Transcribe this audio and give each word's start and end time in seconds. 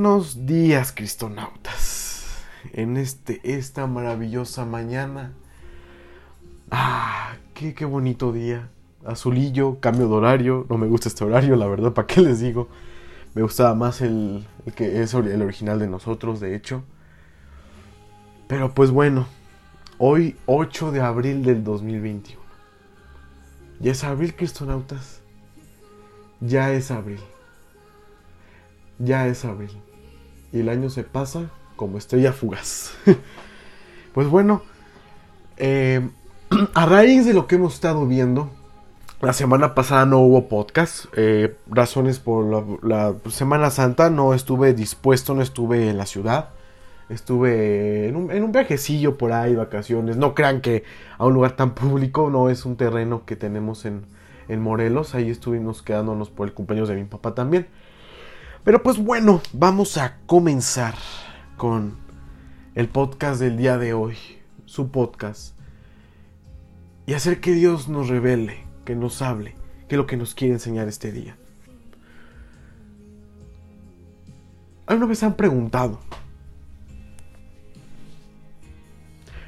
Buenos 0.00 0.46
días, 0.46 0.92
cristonautas. 0.92 2.38
En 2.72 2.96
este, 2.96 3.40
esta 3.42 3.88
maravillosa 3.88 4.64
mañana. 4.64 5.32
Ah, 6.70 7.32
qué, 7.52 7.74
qué 7.74 7.84
bonito 7.84 8.30
día. 8.30 8.70
Azulillo, 9.04 9.80
cambio 9.80 10.06
de 10.06 10.14
horario. 10.14 10.66
No 10.70 10.78
me 10.78 10.86
gusta 10.86 11.08
este 11.08 11.24
horario, 11.24 11.56
la 11.56 11.66
verdad, 11.66 11.94
¿para 11.94 12.06
qué 12.06 12.20
les 12.20 12.38
digo? 12.38 12.68
Me 13.34 13.42
gustaba 13.42 13.74
más 13.74 14.00
el, 14.00 14.46
el 14.66 14.72
que 14.72 15.02
es 15.02 15.14
el 15.14 15.42
original 15.42 15.80
de 15.80 15.88
nosotros, 15.88 16.38
de 16.38 16.54
hecho. 16.54 16.84
Pero 18.46 18.74
pues 18.74 18.92
bueno, 18.92 19.26
hoy 19.98 20.36
8 20.46 20.92
de 20.92 21.00
abril 21.00 21.42
del 21.42 21.64
2021. 21.64 22.40
Ya 23.80 23.90
es 23.90 24.04
abril, 24.04 24.36
cristonautas. 24.36 25.22
Ya 26.40 26.72
es 26.72 26.92
abril 26.92 27.18
ya 28.98 29.26
es 29.26 29.44
abril. 29.44 29.70
Y 30.52 30.60
el 30.60 30.68
año 30.68 30.90
se 30.90 31.04
pasa 31.04 31.50
como 31.76 31.98
estrella 31.98 32.32
fugaz. 32.32 32.92
pues 34.14 34.28
bueno, 34.28 34.62
eh, 35.56 36.08
a 36.74 36.86
raíz 36.86 37.26
de 37.26 37.34
lo 37.34 37.46
que 37.46 37.56
hemos 37.56 37.74
estado 37.74 38.06
viendo, 38.06 38.50
la 39.20 39.32
semana 39.32 39.74
pasada 39.74 40.06
no 40.06 40.20
hubo 40.20 40.48
podcast. 40.48 41.06
Eh, 41.16 41.56
razones 41.68 42.20
por 42.20 42.84
la, 42.84 43.14
Semana 43.30 43.70
Santa 43.70 44.10
no 44.10 44.32
estuve 44.32 44.74
dispuesto, 44.74 45.34
no 45.34 45.42
estuve 45.42 45.90
en 45.90 45.98
la 45.98 46.06
ciudad. 46.06 46.50
Estuve 47.08 48.06
en 48.06 48.16
un, 48.16 48.30
en 48.30 48.44
un, 48.44 48.52
viajecillo 48.52 49.18
por 49.18 49.32
ahí, 49.32 49.54
vacaciones. 49.56 50.16
No 50.16 50.34
crean 50.34 50.60
que 50.60 50.84
a 51.16 51.26
un 51.26 51.34
lugar 51.34 51.56
tan 51.56 51.74
público, 51.74 52.30
no 52.30 52.48
es 52.48 52.64
un 52.64 52.76
terreno 52.76 53.24
que 53.24 53.34
tenemos 53.34 53.86
en, 53.86 54.04
en 54.46 54.60
Morelos. 54.60 55.14
Ahí 55.14 55.30
estuvimos 55.30 55.82
quedándonos 55.82 56.30
por 56.30 56.46
el 56.46 56.54
cumpleaños 56.54 56.88
de 56.88 56.94
mi 56.94 57.04
papá 57.04 57.34
también. 57.34 57.66
Pero 58.64 58.82
pues 58.82 58.98
bueno, 58.98 59.40
vamos 59.52 59.96
a 59.96 60.18
comenzar 60.26 60.94
con 61.56 61.96
el 62.74 62.88
podcast 62.88 63.40
del 63.40 63.56
día 63.56 63.78
de 63.78 63.94
hoy, 63.94 64.16
su 64.66 64.90
podcast, 64.90 65.56
y 67.06 67.14
hacer 67.14 67.40
que 67.40 67.52
Dios 67.52 67.88
nos 67.88 68.08
revele, 68.08 68.64
que 68.84 68.94
nos 68.94 69.22
hable, 69.22 69.54
que 69.88 69.94
es 69.94 69.98
lo 69.98 70.06
que 70.06 70.16
nos 70.16 70.34
quiere 70.34 70.54
enseñar 70.54 70.88
este 70.88 71.12
día. 71.12 71.36
¿Alguna 74.86 75.06
vez 75.06 75.22
han 75.22 75.34
preguntado 75.34 76.00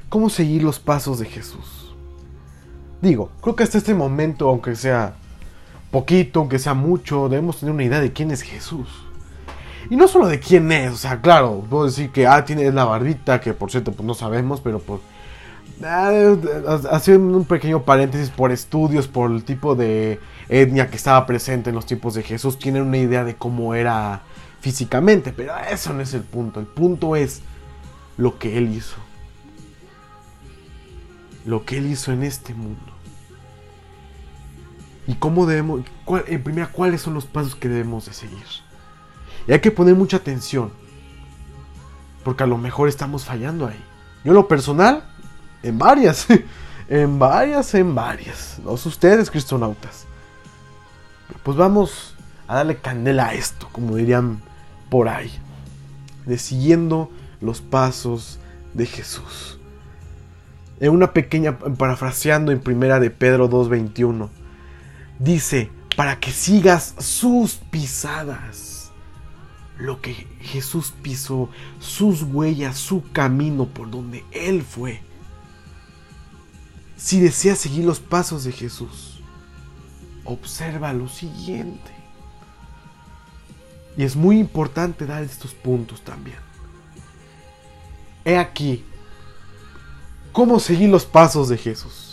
cómo 0.08 0.28
seguir 0.31 0.62
los 0.62 0.78
pasos 0.78 1.19
de 1.19 1.27
Jesús? 1.27 1.94
Digo, 3.03 3.31
creo 3.41 3.56
que 3.56 3.62
hasta 3.62 3.78
este 3.78 3.94
momento, 3.94 4.48
aunque 4.48 4.77
sea 4.77 5.16
poquito, 5.91 6.41
aunque 6.41 6.59
sea 6.59 6.75
mucho, 6.75 7.28
debemos 7.28 7.59
tener 7.59 7.75
una 7.75 7.84
idea 7.84 8.00
de 8.00 8.12
quién 8.12 8.31
es 8.31 8.42
Jesús. 8.42 8.88
Y 9.88 9.97
no 9.97 10.06
solo 10.06 10.28
de 10.28 10.38
quién 10.38 10.70
es, 10.70 10.92
o 10.92 10.97
sea, 10.97 11.20
claro, 11.20 11.64
puedo 11.69 11.87
decir 11.87 12.10
que, 12.10 12.26
ah, 12.26 12.44
tiene 12.44 12.70
la 12.70 12.84
barbita, 12.84 13.41
que 13.41 13.54
por 13.54 13.70
cierto, 13.70 13.92
pues 13.92 14.06
no 14.06 14.14
sabemos, 14.14 14.60
pero 14.60 14.78
por... 14.78 15.00
Ah, 15.82 16.37
haciendo 16.91 17.37
un 17.37 17.44
pequeño 17.44 17.82
paréntesis 17.82 18.31
por 18.31 18.53
estudios, 18.53 19.09
por 19.09 19.31
el 19.31 19.44
tipo 19.44 19.75
de 19.75 20.20
etnia 20.48 20.91
que 20.91 20.97
estaba 20.97 21.26
presente 21.26 21.70
en 21.70 21.76
los 21.76 21.87
tiempos 21.87 22.14
de 22.14 22.22
Jesús, 22.22 22.59
tienen 22.59 22.82
una 22.82 22.98
idea 22.98 23.25
de 23.25 23.34
cómo 23.34 23.75
era 23.75 24.20
físicamente, 24.60 25.32
pero 25.32 25.54
eso 25.70 25.93
no 25.93 26.03
es 26.03 26.12
el 26.14 26.22
punto, 26.22 26.60
el 26.60 26.66
punto 26.66 27.16
es 27.16 27.41
lo 28.16 28.38
que 28.38 28.59
él 28.59 28.75
hizo. 28.75 28.97
Lo 31.47 31.64
que 31.64 31.78
él 31.78 31.87
hizo 31.87 32.12
en 32.12 32.22
este 32.22 32.54
mundo. 32.54 33.00
Y 35.10 35.15
cómo 35.15 35.44
debemos, 35.44 35.81
en 36.28 36.43
primera, 36.44 36.69
cuáles 36.69 37.00
son 37.03 37.15
los 37.15 37.26
pasos 37.26 37.56
que 37.56 37.69
debemos 37.69 38.06
de 38.06 38.12
seguir. 38.12 38.44
Y 39.48 39.50
hay 39.50 39.59
que 39.59 39.72
poner 39.72 39.97
mucha 39.97 40.19
atención. 40.19 40.71
Porque 42.22 42.44
a 42.44 42.47
lo 42.47 42.56
mejor 42.56 42.88
estamos 42.88 43.25
fallando 43.25 43.66
ahí. 43.66 43.84
Yo 44.22 44.31
en 44.31 44.37
lo 44.37 44.47
personal, 44.47 45.03
en 45.65 45.78
varias. 45.78 46.28
en 46.88 47.19
varias, 47.19 47.75
en 47.75 47.93
varias. 47.93 48.60
No 48.65 48.70
ustedes, 48.75 49.32
cristonautas. 49.32 50.06
Pues 51.43 51.56
vamos 51.56 52.15
a 52.47 52.54
darle 52.54 52.76
candela 52.76 53.31
a 53.31 53.34
esto, 53.34 53.69
como 53.72 53.97
dirían 53.97 54.41
por 54.91 55.09
ahí. 55.09 55.32
De 56.25 56.38
siguiendo 56.38 57.10
los 57.41 57.60
pasos 57.60 58.38
de 58.75 58.87
Jesús. 58.87 59.59
En 60.78 60.93
una 60.93 61.12
pequeña, 61.12 61.59
parafraseando 61.59 62.53
en 62.53 62.60
primera 62.60 63.00
de 63.00 63.10
Pedro 63.10 63.50
2.21, 63.50 64.28
dice, 65.20 65.70
para 65.97 66.19
que 66.19 66.32
sigas 66.32 66.94
sus 66.98 67.54
pisadas 67.54 68.91
lo 69.78 70.00
que 70.00 70.14
Jesús 70.41 70.92
pisó, 71.03 71.48
sus 71.78 72.22
huellas, 72.22 72.76
su 72.76 73.10
camino 73.12 73.66
por 73.66 73.91
donde 73.91 74.25
Él 74.32 74.62
fue. 74.62 75.03
Si 76.97 77.20
deseas 77.20 77.58
seguir 77.58 77.84
los 77.84 78.00
pasos 78.00 78.44
de 78.44 78.53
Jesús, 78.53 79.20
observa 80.25 80.92
lo 80.92 81.08
siguiente. 81.08 81.92
Y 83.97 84.04
es 84.04 84.16
muy 84.16 84.38
importante 84.38 85.06
dar 85.06 85.22
estos 85.22 85.54
puntos 85.54 86.02
también. 86.02 86.38
He 88.25 88.37
aquí 88.37 88.84
cómo 90.32 90.60
seguir 90.60 90.91
los 90.91 91.06
pasos 91.06 91.48
de 91.48 91.56
Jesús. 91.56 92.09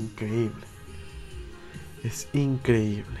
Increíble. 0.00 0.66
Es 2.02 2.28
increíble. 2.32 3.20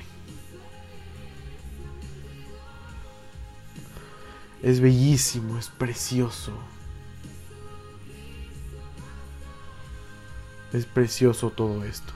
Es 4.62 4.80
bellísimo, 4.80 5.58
es 5.58 5.68
precioso. 5.68 6.52
Es 10.72 10.86
precioso 10.86 11.50
todo 11.50 11.84
esto. 11.84 12.12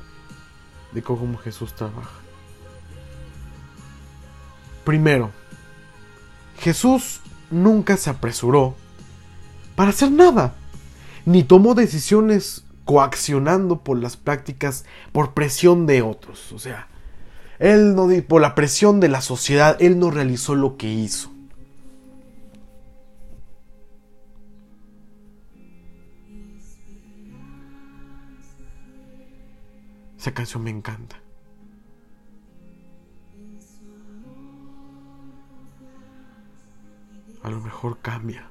De 0.93 1.03
cómo 1.03 1.38
Jesús 1.38 1.75
trabaja. 1.75 2.19
Primero, 4.84 5.31
Jesús 6.59 7.20
nunca 7.50 7.97
se 7.97 8.10
apresuró 8.10 8.75
para 9.76 9.91
hacer 9.91 10.10
nada, 10.10 10.54
ni 11.25 11.43
tomó 11.44 11.75
decisiones 11.75 12.65
coaccionando 12.90 13.84
por 13.84 13.98
las 13.98 14.16
prácticas, 14.16 14.84
por 15.12 15.32
presión 15.32 15.86
de 15.86 16.02
otros. 16.02 16.50
O 16.50 16.58
sea, 16.58 16.88
él 17.60 17.94
no, 17.94 18.08
por 18.26 18.42
la 18.42 18.56
presión 18.56 18.98
de 18.98 19.08
la 19.08 19.20
sociedad, 19.20 19.76
él 19.78 20.00
no 20.00 20.10
realizó 20.10 20.56
lo 20.56 20.76
que 20.76 20.88
hizo. 20.88 21.31
Esa 30.19 30.34
canción 30.34 30.64
me 30.64 30.70
encanta. 30.70 31.14
A 37.44 37.50
lo 37.50 37.60
mejor 37.60 38.00
cambia. 38.00 38.50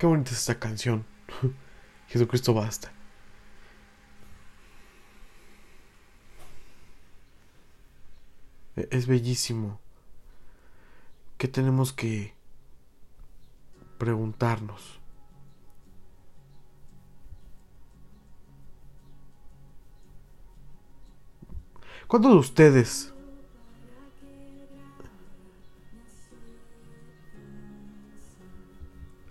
Qué 0.00 0.06
bonita 0.06 0.30
es 0.30 0.38
esta 0.38 0.58
canción. 0.58 1.04
Jesucristo 2.08 2.54
basta. 2.54 2.90
E-, 8.76 8.88
es 8.90 9.06
bellísimo. 9.06 9.78
¿Qué 11.36 11.48
tenemos 11.48 11.92
que 11.92 12.32
preguntarnos? 13.98 15.00
¿Cuántos 22.06 22.32
de 22.32 22.38
ustedes 22.38 23.12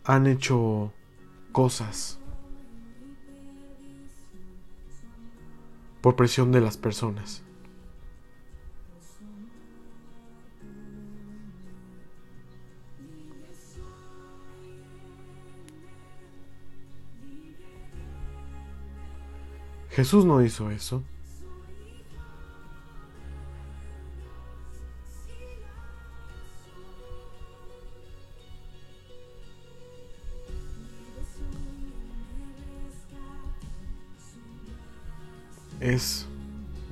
han 0.10 0.26
hecho 0.26 0.92
cosas 1.52 2.18
por 6.02 6.16
presión 6.16 6.52
de 6.52 6.62
las 6.62 6.78
personas. 6.78 7.44
Jesús 19.92 20.26
no 20.26 20.42
hizo 20.42 20.72
eso. 20.72 21.04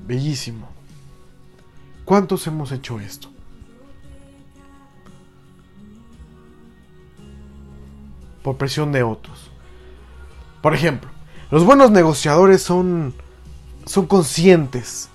Bellísimo. 0.08 0.66
¿Cuántos 2.06 2.46
hemos 2.46 2.72
hecho 2.72 2.98
esto? 2.98 3.28
Por 8.42 8.56
presión 8.56 8.90
de 8.90 9.02
otros. 9.02 9.50
Por 10.62 10.74
ejemplo, 10.74 11.10
los 11.50 11.64
buenos 11.64 11.90
negociadores 11.90 12.62
son, 12.62 13.14
son 13.84 14.06
conscientes 14.06 15.10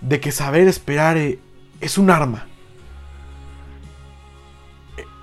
de 0.00 0.18
que 0.18 0.32
saber 0.32 0.66
esperar 0.66 1.16
eh, 1.16 1.38
es 1.80 1.96
un 1.96 2.10
arma. 2.10 2.46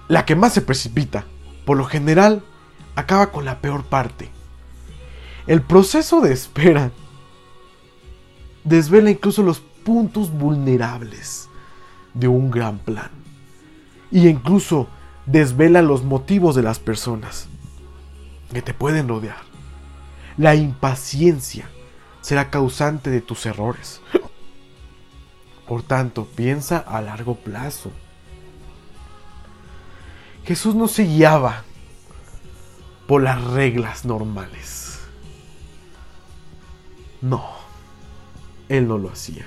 La 0.08 0.26
que 0.26 0.36
más 0.36 0.54
se 0.54 0.62
precipita, 0.62 1.26
por 1.66 1.76
lo 1.78 1.84
general, 1.84 2.44
acaba 2.96 3.32
con 3.32 3.44
la 3.44 3.60
peor 3.60 3.84
parte. 3.84 4.30
El 5.48 5.62
proceso 5.62 6.22
de 6.22 6.32
espera 6.32 6.92
desvela 8.66 9.10
incluso 9.10 9.44
los 9.44 9.62
puntos 9.62 10.32
vulnerables 10.32 11.48
de 12.14 12.28
un 12.28 12.52
gran 12.52 12.80
plan. 12.80 13.12
Y 14.12 14.28
incluso 14.28 14.88
desvela 15.26 15.82
los 15.82 16.04
motivos 16.04 16.56
de 16.56 16.64
las 16.64 16.80
personas 16.80 17.48
que 18.52 18.62
te 18.62 18.74
pueden 18.74 19.08
rodear. 19.08 19.44
La 20.38 20.56
impaciencia 20.56 21.70
será 22.22 22.50
causante 22.50 23.10
de 23.10 23.22
tus 23.22 23.46
errores. 23.46 24.02
Por 25.68 25.84
tanto, 25.84 26.26
piensa 26.26 26.78
a 26.78 27.02
largo 27.02 27.36
plazo. 27.36 27.92
Jesús 30.44 30.76
no 30.76 30.88
se 30.88 31.04
guiaba 31.04 31.64
por 33.08 33.24
las 33.24 33.44
reglas 33.44 34.06
normales. 34.06 35.00
No, 37.22 37.65
Él 38.70 38.88
no 38.88 38.98
lo 38.98 39.10
hacía. 39.10 39.46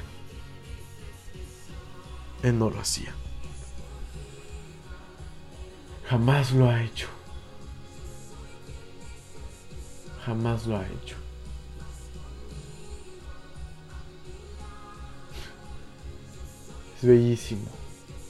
Él 2.42 2.58
no 2.58 2.70
lo 2.70 2.80
hacía. 2.80 3.12
Jamás 6.08 6.52
lo 6.52 6.70
ha 6.70 6.82
hecho. 6.82 7.08
Jamás 10.24 10.66
lo 10.66 10.76
ha 10.76 10.86
hecho. 10.86 11.16
Es 16.96 17.08
bellísimo. 17.08 17.68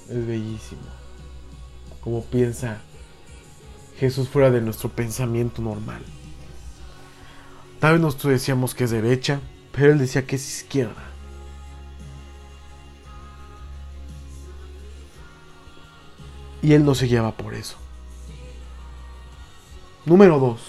Es 0.08 0.26
bellísimo. 0.26 0.82
Como 2.00 2.24
piensa 2.24 2.80
Jesús 3.98 4.28
fuera 4.28 4.50
de 4.50 4.60
nuestro 4.60 4.88
pensamiento 4.88 5.60
normal. 5.60 6.02
Tal 7.80 7.94
vez 7.94 8.00
nosotros 8.00 8.32
decíamos 8.32 8.74
que 8.74 8.84
es 8.84 8.90
derecha, 8.90 9.40
pero 9.78 9.92
él 9.92 9.98
decía 9.98 10.26
que 10.26 10.36
es 10.36 10.56
izquierda. 10.58 11.04
Y 16.60 16.72
él 16.72 16.84
no 16.84 16.96
se 16.96 17.06
guiaba 17.06 17.30
por 17.30 17.54
eso. 17.54 17.76
Número 20.04 20.40
2. 20.40 20.60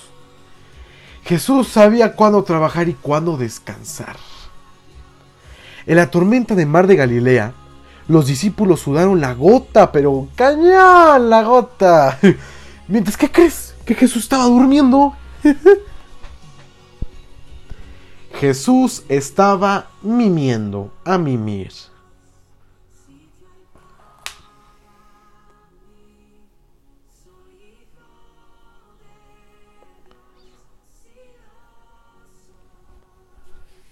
Jesús 1.24 1.70
sabía 1.70 2.14
cuándo 2.16 2.44
trabajar 2.44 2.88
y 2.88 2.94
cuándo 2.94 3.36
descansar. 3.36 4.18
En 5.88 5.96
la 5.96 6.12
tormenta 6.12 6.54
de 6.54 6.68
mar 6.68 6.86
de 6.86 6.96
Galilea, 6.96 7.54
los 8.08 8.28
discípulos 8.28 8.82
sudaron 8.82 9.20
la 9.20 9.34
gota, 9.34 9.92
pero 9.92 10.28
cañón 10.36 11.32
la 11.32 11.42
gota. 11.42 12.20
Mientras, 12.88 13.18
¿qué 13.18 13.32
crees? 13.32 13.74
Que 13.86 13.96
Jesús 13.96 14.24
estaba 14.24 14.46
durmiendo. 14.46 15.16
Jesús 18.40 19.04
estaba 19.10 19.90
mimiendo 20.02 20.94
a 21.04 21.18
mimir. 21.18 21.74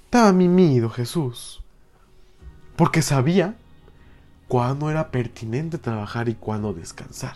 Estaba 0.06 0.32
mimido 0.32 0.90
Jesús. 0.92 1.62
Porque 2.78 3.02
sabía 3.02 3.58
cuándo 4.48 4.90
era 4.90 5.12
pertinente 5.12 5.78
trabajar 5.78 6.30
y 6.30 6.36
cuándo 6.36 6.72
descansar. 6.72 7.36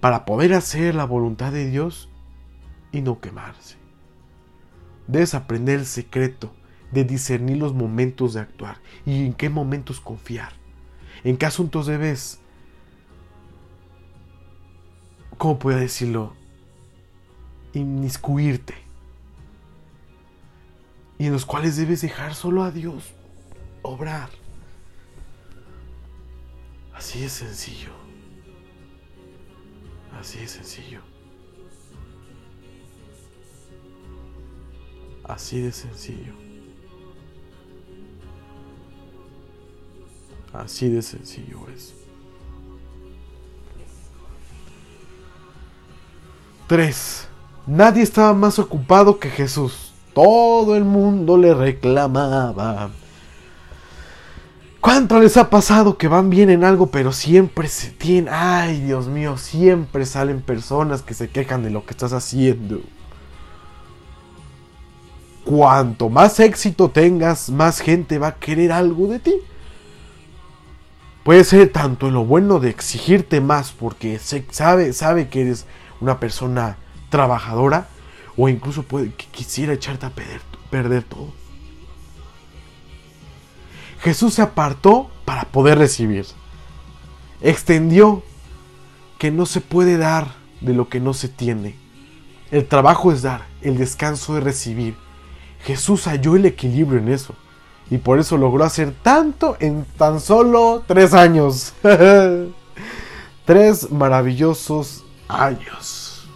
Para 0.00 0.24
poder 0.24 0.54
hacer 0.54 0.96
la 0.96 1.04
voluntad 1.04 1.52
de 1.52 1.70
Dios 1.70 2.08
y 2.90 3.02
no 3.02 3.20
quemarse. 3.20 3.83
Debes 5.06 5.34
aprender 5.34 5.80
el 5.80 5.86
secreto 5.86 6.52
de 6.92 7.04
discernir 7.04 7.58
los 7.58 7.74
momentos 7.74 8.34
de 8.34 8.40
actuar 8.40 8.78
y 9.04 9.26
en 9.26 9.34
qué 9.34 9.48
momentos 9.48 10.00
confiar. 10.00 10.52
En 11.24 11.36
qué 11.36 11.46
asuntos 11.46 11.86
debes, 11.86 12.40
¿cómo 15.36 15.58
puedo 15.58 15.78
decirlo? 15.78 16.34
Inmiscuirte 17.72 18.74
y 21.18 21.26
en 21.26 21.32
los 21.32 21.46
cuales 21.46 21.76
debes 21.76 22.00
dejar 22.00 22.34
solo 22.34 22.62
a 22.62 22.70
Dios 22.70 23.12
obrar. 23.82 24.30
Así 26.94 27.24
es 27.24 27.32
sencillo. 27.32 27.92
Así 30.18 30.38
es 30.38 30.52
sencillo. 30.52 31.13
Así 35.24 35.60
de 35.60 35.72
sencillo. 35.72 36.32
Así 40.52 40.88
de 40.88 41.02
sencillo 41.02 41.58
es. 41.74 41.94
3. 46.66 47.28
Nadie 47.66 48.02
estaba 48.02 48.34
más 48.34 48.58
ocupado 48.58 49.18
que 49.18 49.30
Jesús. 49.30 49.92
Todo 50.12 50.76
el 50.76 50.84
mundo 50.84 51.36
le 51.36 51.54
reclamaba. 51.54 52.90
¿Cuánto 54.80 55.18
les 55.18 55.36
ha 55.38 55.48
pasado 55.48 55.96
que 55.96 56.08
van 56.08 56.28
bien 56.28 56.50
en 56.50 56.62
algo, 56.62 56.88
pero 56.88 57.12
siempre 57.12 57.68
se 57.68 57.90
tienen... 57.90 58.32
Ay, 58.32 58.82
Dios 58.82 59.08
mío, 59.08 59.38
siempre 59.38 60.04
salen 60.04 60.42
personas 60.42 61.02
que 61.02 61.14
se 61.14 61.30
quejan 61.30 61.62
de 61.62 61.70
lo 61.70 61.86
que 61.86 61.92
estás 61.92 62.12
haciendo. 62.12 62.80
Cuanto 65.44 66.08
más 66.08 66.40
éxito 66.40 66.90
tengas, 66.90 67.50
más 67.50 67.80
gente 67.80 68.18
va 68.18 68.28
a 68.28 68.34
querer 68.36 68.72
algo 68.72 69.08
de 69.08 69.18
ti. 69.18 69.34
Puede 71.22 71.44
ser 71.44 71.70
tanto 71.70 72.08
en 72.08 72.14
lo 72.14 72.24
bueno 72.24 72.60
de 72.60 72.70
exigirte 72.70 73.40
más 73.40 73.72
porque 73.72 74.18
sabe, 74.18 74.92
sabe 74.92 75.28
que 75.28 75.42
eres 75.42 75.66
una 76.00 76.20
persona 76.20 76.76
trabajadora, 77.08 77.88
o 78.36 78.48
incluso 78.48 78.82
puede 78.82 79.12
que 79.12 79.26
quisiera 79.26 79.72
echarte 79.72 80.06
a 80.06 80.10
perder, 80.10 80.40
perder 80.70 81.02
todo. 81.02 81.32
Jesús 84.00 84.34
se 84.34 84.42
apartó 84.42 85.10
para 85.24 85.44
poder 85.44 85.78
recibir. 85.78 86.26
Extendió 87.40 88.22
que 89.18 89.30
no 89.30 89.46
se 89.46 89.60
puede 89.62 89.96
dar 89.96 90.34
de 90.60 90.74
lo 90.74 90.88
que 90.88 91.00
no 91.00 91.14
se 91.14 91.28
tiene. 91.28 91.76
El 92.50 92.66
trabajo 92.66 93.12
es 93.12 93.22
dar, 93.22 93.46
el 93.62 93.78
descanso 93.78 94.36
es 94.36 94.44
recibir. 94.44 95.03
Jesús 95.64 96.06
halló 96.06 96.36
el 96.36 96.46
equilibrio 96.46 96.98
en 96.98 97.08
eso. 97.08 97.34
Y 97.90 97.98
por 97.98 98.18
eso 98.18 98.36
logró 98.36 98.64
hacer 98.64 98.94
tanto 99.02 99.56
en 99.60 99.84
tan 99.96 100.20
solo 100.20 100.82
tres 100.86 101.14
años. 101.14 101.74
tres 103.44 103.90
maravillosos 103.90 105.04
años. 105.28 106.26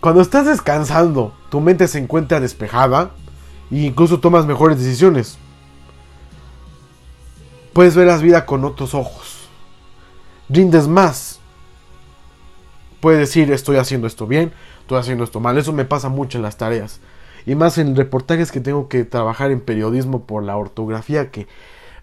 Cuando 0.00 0.22
estás 0.22 0.46
descansando, 0.46 1.34
tu 1.50 1.60
mente 1.60 1.86
se 1.86 1.98
encuentra 1.98 2.40
despejada 2.40 3.10
e 3.70 3.80
incluso 3.80 4.18
tomas 4.18 4.46
mejores 4.46 4.78
decisiones. 4.78 5.36
Puedes 7.72 7.94
ver 7.94 8.06
la 8.06 8.16
vida 8.16 8.46
con 8.46 8.64
otros 8.64 8.94
ojos. 8.94 9.48
Rindes 10.48 10.88
más. 10.88 11.39
Puedes 13.00 13.20
decir, 13.20 13.50
estoy 13.50 13.76
haciendo 13.76 14.06
esto 14.06 14.26
bien, 14.26 14.52
estoy 14.82 14.98
haciendo 14.98 15.24
esto 15.24 15.40
mal. 15.40 15.56
Eso 15.56 15.72
me 15.72 15.84
pasa 15.84 16.08
mucho 16.08 16.38
en 16.38 16.42
las 16.42 16.56
tareas. 16.56 17.00
Y 17.46 17.54
más 17.54 17.78
en 17.78 17.96
reportajes 17.96 18.52
que 18.52 18.60
tengo 18.60 18.88
que 18.88 19.04
trabajar 19.04 19.50
en 19.50 19.60
periodismo 19.60 20.24
por 20.24 20.42
la 20.42 20.56
ortografía 20.56 21.30
que 21.30 21.46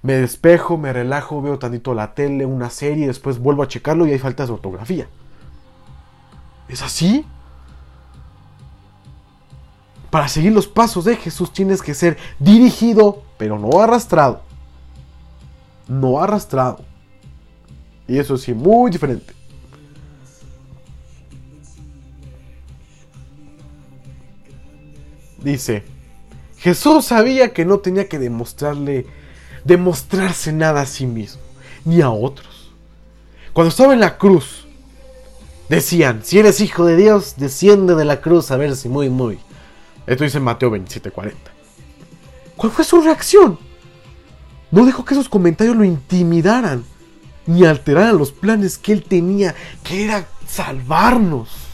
me 0.02 0.14
despejo, 0.14 0.78
me 0.78 0.94
relajo, 0.94 1.42
veo 1.42 1.60
tantito 1.60 1.94
la 1.94 2.16
tele, 2.16 2.46
una 2.46 2.70
serie, 2.70 3.08
después 3.08 3.40
vuelvo 3.40 3.64
a 3.64 3.68
checarlo 3.68 4.08
y 4.08 4.12
hay 4.12 4.20
faltas 4.20 4.48
de 4.48 4.54
ortografía. 4.54 5.08
¿Es 6.68 6.82
así? 6.82 7.26
Para 10.10 10.28
seguir 10.28 10.54
los 10.54 10.68
pasos 10.68 11.06
de 11.06 11.16
Jesús 11.16 11.52
tienes 11.52 11.82
que 11.82 11.94
ser 11.94 12.18
dirigido, 12.40 13.24
pero 13.38 13.60
no 13.60 13.82
arrastrado. 13.82 14.42
No 15.88 16.22
arrastrado. 16.22 16.80
Y 18.08 18.18
eso 18.18 18.38
sí, 18.38 18.54
muy 18.54 18.90
diferente. 18.90 19.37
Dice, 25.48 25.86
Jesús 26.58 27.06
sabía 27.06 27.54
que 27.54 27.64
no 27.64 27.80
tenía 27.80 28.10
que 28.10 28.20
demostrarle, 28.20 29.06
demostrarse 29.64 30.52
nada 30.52 30.82
a 30.82 30.86
sí 30.86 31.06
mismo, 31.06 31.40
ni 31.86 32.02
a 32.02 32.10
otros. 32.10 32.74
Cuando 33.54 33.70
estaba 33.70 33.94
en 33.94 34.02
la 34.02 34.18
cruz, 34.18 34.68
decían, 35.70 36.20
si 36.26 36.38
eres 36.38 36.60
hijo 36.60 36.84
de 36.84 36.98
Dios, 36.98 37.36
desciende 37.38 37.96
de 37.96 38.04
la 38.04 38.20
cruz 38.20 38.52
a 38.52 38.58
ver 38.58 38.76
si 38.76 38.90
muy, 38.90 39.10
muy. 39.10 39.40
Esto 40.06 40.26
dice 40.26 40.42
Mateo 40.42 40.70
27:40. 40.70 41.32
¿Cuál 42.58 42.74
fue 42.74 42.84
su 42.84 43.00
reacción? 43.00 43.58
No 44.70 44.86
dejó 44.86 45.06
que 45.06 45.14
esos 45.14 45.30
comentarios 45.30 45.78
lo 45.78 45.86
intimidaran, 45.86 46.84
ni 47.46 47.64
alteraran 47.64 48.18
los 48.18 48.34
planes 48.34 48.78
que 48.78 48.92
él 48.92 49.02
tenía, 49.02 49.56
que 49.82 50.04
era 50.04 50.28
salvarnos. 50.46 51.67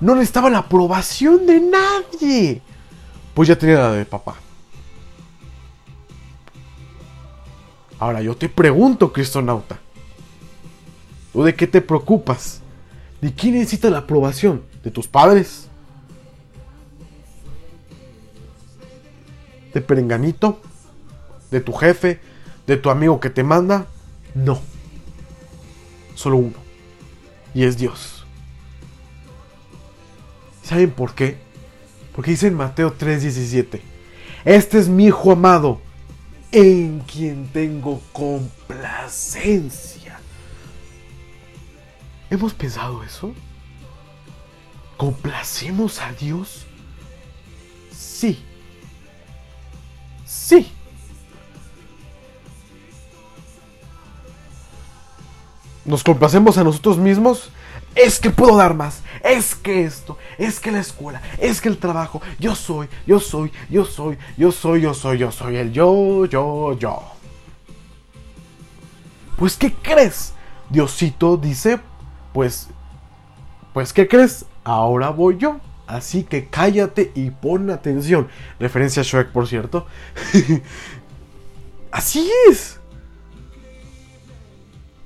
No 0.00 0.14
necesitaba 0.14 0.50
la 0.50 0.58
aprobación 0.58 1.46
de 1.46 1.60
nadie 1.60 2.62
pues 3.36 3.48
ya 3.48 3.58
tenía 3.58 3.76
la 3.76 3.92
de 3.92 4.06
papá. 4.06 4.34
Ahora 7.98 8.22
yo 8.22 8.34
te 8.34 8.48
pregunto, 8.48 9.12
cristonauta, 9.12 9.78
¿tú 11.34 11.44
de 11.44 11.54
qué 11.54 11.66
te 11.66 11.82
preocupas? 11.82 12.62
¿De 13.20 13.34
quién 13.34 13.52
necesita 13.52 13.90
la 13.90 13.98
aprobación? 13.98 14.62
¿De 14.82 14.90
tus 14.90 15.06
padres? 15.06 15.68
¿De 19.74 19.82
Perenganito? 19.82 20.58
¿De 21.50 21.60
tu 21.60 21.74
jefe? 21.74 22.20
¿De 22.66 22.78
tu 22.78 22.88
amigo 22.88 23.20
que 23.20 23.28
te 23.28 23.44
manda? 23.44 23.84
No. 24.34 24.58
Solo 26.14 26.38
uno. 26.38 26.56
Y 27.52 27.64
es 27.64 27.76
Dios. 27.76 28.15
¿Saben 30.66 30.90
por 30.90 31.14
qué? 31.14 31.38
Porque 32.12 32.32
dice 32.32 32.48
en 32.48 32.54
Mateo 32.54 32.92
3:17, 32.92 33.80
este 34.44 34.78
es 34.80 34.88
mi 34.88 35.06
Hijo 35.06 35.30
amado, 35.30 35.80
en 36.50 36.98
quien 37.00 37.46
tengo 37.52 38.00
complacencia. 38.12 40.18
¿Hemos 42.30 42.52
pensado 42.52 43.04
eso? 43.04 43.32
¿Complacemos 44.96 46.00
a 46.00 46.12
Dios? 46.12 46.66
Sí. 47.92 48.42
Sí. 50.24 50.72
¿Nos 55.84 56.02
complacemos 56.02 56.58
a 56.58 56.64
nosotros 56.64 56.98
mismos? 56.98 57.52
Es 57.96 58.20
que 58.20 58.28
puedo 58.28 58.58
dar 58.58 58.74
más. 58.74 59.02
Es 59.24 59.54
que 59.54 59.84
esto. 59.84 60.18
Es 60.36 60.60
que 60.60 60.70
la 60.70 60.80
escuela. 60.80 61.22
Es 61.38 61.62
que 61.62 61.70
el 61.70 61.78
trabajo. 61.78 62.20
Yo 62.38 62.54
soy. 62.54 62.88
Yo 63.06 63.18
soy. 63.18 63.50
Yo 63.70 63.86
soy. 63.86 64.18
Yo 64.36 64.52
soy. 64.52 64.82
Yo 64.82 64.94
soy. 64.94 65.18
Yo 65.18 65.32
soy. 65.32 65.56
El 65.56 65.72
yo. 65.72 66.26
Yo. 66.26 66.78
Yo. 66.78 67.02
Pues 69.36 69.56
¿qué 69.56 69.72
crees? 69.72 70.34
Diosito 70.68 71.38
dice. 71.38 71.80
Pues. 72.34 72.68
Pues 73.72 73.94
¿qué 73.94 74.06
crees? 74.06 74.44
Ahora 74.62 75.08
voy 75.08 75.38
yo. 75.38 75.58
Así 75.86 76.24
que 76.24 76.46
cállate 76.48 77.12
y 77.14 77.30
pon 77.30 77.70
atención. 77.70 78.28
Referencia 78.58 79.00
a 79.02 79.04
Shrek, 79.04 79.30
por 79.30 79.46
cierto. 79.46 79.86
Así 81.90 82.30
es. 82.50 82.78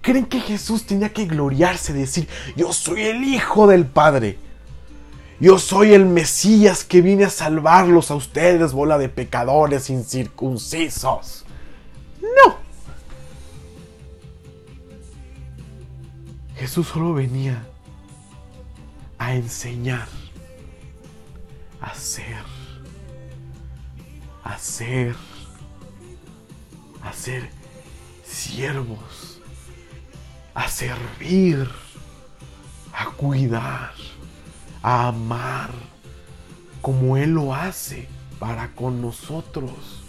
¿Creen 0.02 0.26
que 0.26 0.40
Jesús 0.40 0.86
tenía 0.86 1.12
que 1.12 1.26
gloriarse, 1.26 1.92
decir, 1.92 2.26
yo 2.56 2.72
soy 2.72 3.02
el 3.02 3.22
Hijo 3.22 3.66
del 3.66 3.86
Padre? 3.86 4.38
Yo 5.40 5.58
soy 5.58 5.92
el 5.92 6.06
Mesías 6.06 6.84
que 6.84 7.02
vine 7.02 7.24
a 7.24 7.30
salvarlos 7.30 8.10
a 8.10 8.14
ustedes, 8.14 8.72
bola 8.72 8.96
de 8.96 9.08
pecadores 9.08 9.90
incircuncisos. 9.90 11.44
No. 12.20 12.56
Jesús 16.56 16.88
solo 16.88 17.14
venía 17.14 17.66
a 19.18 19.34
enseñar, 19.34 20.08
a 21.80 21.94
ser, 21.94 22.44
a 24.44 24.58
ser, 24.58 25.14
a 27.02 27.12
ser 27.12 27.50
siervos 28.24 29.29
a 30.54 30.68
servir, 30.68 31.68
a 32.92 33.06
cuidar, 33.06 33.92
a 34.82 35.08
amar, 35.08 35.70
como 36.80 37.16
Él 37.16 37.30
lo 37.30 37.54
hace 37.54 38.08
para 38.38 38.74
con 38.74 39.00
nosotros. 39.00 40.00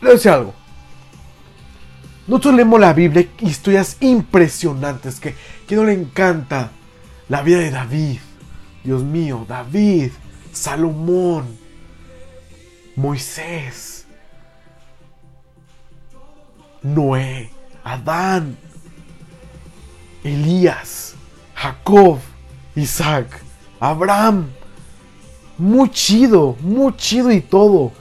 Le 0.00 0.30
algo. 0.30 0.54
Nosotros 2.26 2.54
leemos 2.54 2.80
la 2.80 2.92
Biblia, 2.92 3.26
historias 3.40 3.96
impresionantes 4.00 5.20
que, 5.20 5.34
que 5.66 5.76
no 5.76 5.84
le 5.84 5.92
encanta. 5.92 6.70
La 7.28 7.40
vida 7.40 7.58
de 7.58 7.70
David, 7.70 8.18
Dios 8.82 9.02
mío, 9.02 9.46
David, 9.48 10.10
Salomón, 10.52 11.56
Moisés, 12.96 14.03
Noé, 16.84 17.50
Adán, 17.82 18.56
Elías, 20.22 21.14
Jacob, 21.54 22.20
Isaac, 22.76 23.40
Abraham. 23.80 24.50
Muy 25.56 25.90
chido, 25.90 26.56
muy 26.60 26.94
chido 26.96 27.32
y 27.32 27.40
todo. 27.40 27.92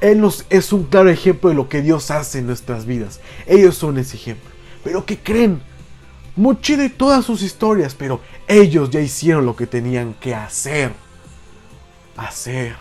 Él 0.00 0.28
es 0.50 0.72
un 0.72 0.84
claro 0.84 1.10
ejemplo 1.10 1.48
de 1.48 1.56
lo 1.56 1.68
que 1.68 1.82
Dios 1.82 2.10
hace 2.10 2.38
en 2.38 2.46
nuestras 2.46 2.86
vidas. 2.86 3.20
Ellos 3.46 3.76
son 3.76 3.98
ese 3.98 4.16
ejemplo. 4.16 4.50
Pero 4.84 5.04
¿qué 5.04 5.18
creen? 5.18 5.60
Muy 6.36 6.60
chido 6.60 6.84
y 6.84 6.90
todas 6.90 7.24
sus 7.24 7.42
historias, 7.42 7.94
pero 7.94 8.20
ellos 8.46 8.90
ya 8.90 9.00
hicieron 9.00 9.46
lo 9.46 9.56
que 9.56 9.66
tenían 9.66 10.14
que 10.14 10.34
hacer. 10.34 10.92
Hacer. 12.16 12.76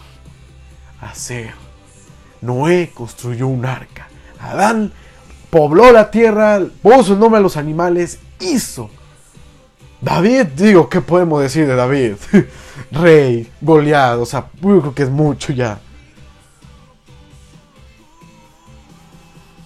Hacer. 1.00 1.63
Noé 2.44 2.92
construyó 2.94 3.48
un 3.48 3.66
arca. 3.66 4.10
Adán 4.40 4.92
pobló 5.50 5.92
la 5.94 6.12
tierra, 6.12 6.62
puso 6.82 7.14
el 7.14 7.20
nombre 7.20 7.40
a 7.40 7.42
los 7.42 7.56
animales, 7.56 8.20
hizo. 8.42 8.90
David, 10.02 10.48
digo, 10.48 10.90
¿qué 10.90 11.00
podemos 11.00 11.42
decir 11.42 11.66
de 11.66 11.76
David? 11.76 12.16
Rey, 12.92 13.50
goleado, 13.62 14.24
o 14.24 14.26
sea, 14.26 14.48
yo 14.62 14.82
creo 14.82 14.94
que 14.94 15.04
es 15.04 15.10
mucho 15.10 15.54
ya. 15.54 15.80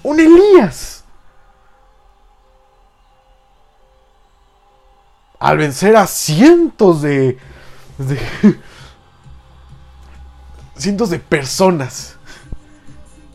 Un 0.04 0.20
Elías. 0.20 1.04
Al 5.40 5.58
vencer 5.58 5.96
a 5.96 6.06
cientos 6.06 7.02
de, 7.02 7.40
de 7.98 8.20
cientos 10.76 11.10
de 11.10 11.18
personas 11.18 12.17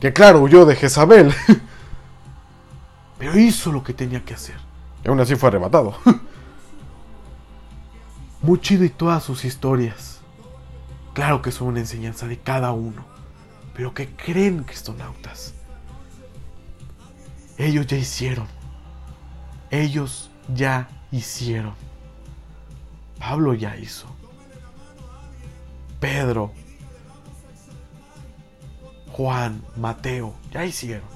que 0.03 0.13
claro, 0.13 0.41
huyó 0.41 0.65
de 0.65 0.75
Jezabel. 0.75 1.33
Pero 3.21 3.39
hizo 3.39 3.71
lo 3.71 3.85
que 3.85 3.95
tenía 3.95 4.25
que 4.25 4.35
hacer. 4.35 4.57
Y 5.05 5.09
aún 5.09 5.21
así 5.21 5.37
fue 5.37 5.49
arrebatado. 5.49 5.97
Muy 8.43 8.61
chido 8.61 8.85
y 8.85 8.89
todas 8.89 9.23
sus 9.23 9.45
historias. 9.45 10.19
Claro 11.15 11.41
que 11.41 11.53
son 11.53 11.69
una 11.69 11.79
enseñanza 11.79 12.27
de 12.27 12.37
cada 12.37 12.73
uno. 12.73 13.05
Pero 13.77 13.95
que 13.95 14.09
creen 14.09 14.65
cristonautas. 14.65 15.55
Ellos 17.57 17.87
ya 17.87 17.97
hicieron. 17.97 18.49
Ellos 19.71 20.33
ya 20.53 20.89
hicieron. 21.13 21.75
Pablo 23.21 23.55
ya 23.55 23.77
hizo. 23.77 24.09
Pedro 26.01 26.51
Juan, 29.13 29.63
Mateo, 29.77 30.35
ya 30.53 30.65
hicieron. 30.65 31.07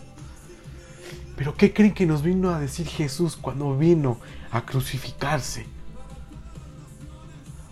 Pero 1.34 1.54
¿qué 1.54 1.72
creen 1.72 1.94
que 1.94 2.06
nos 2.06 2.22
vino 2.22 2.50
a 2.50 2.60
decir 2.60 2.86
Jesús 2.86 3.36
cuando 3.36 3.76
vino 3.76 4.18
a 4.50 4.62
crucificarse? 4.62 5.66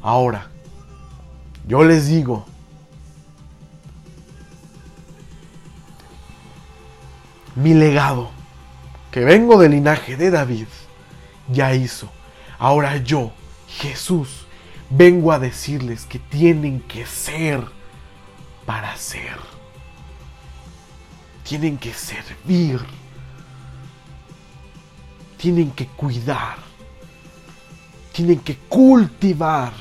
Ahora, 0.00 0.50
yo 1.66 1.84
les 1.84 2.08
digo, 2.08 2.46
mi 7.54 7.74
legado, 7.74 8.30
que 9.10 9.20
vengo 9.20 9.58
del 9.58 9.72
linaje 9.72 10.16
de 10.16 10.30
David, 10.30 10.66
ya 11.48 11.74
hizo. 11.74 12.10
Ahora 12.58 12.96
yo, 12.96 13.32
Jesús, 13.68 14.46
vengo 14.88 15.32
a 15.32 15.38
decirles 15.38 16.06
que 16.06 16.18
tienen 16.18 16.80
que 16.80 17.06
ser 17.06 17.64
para 18.66 18.96
ser 18.96 19.53
tienen 21.44 21.78
que 21.78 21.92
servir, 21.92 22.80
tienen 25.36 25.70
que 25.70 25.86
cuidar, 25.86 26.56
tienen 28.12 28.40
que 28.40 28.56
cultivar 28.68 29.72